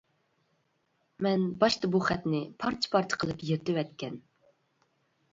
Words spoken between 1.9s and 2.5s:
بۇ خەتنى